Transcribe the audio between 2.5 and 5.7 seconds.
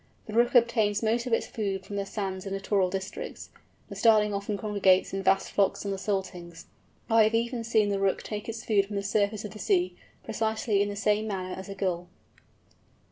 littoral districts; the Starling often congregates in vast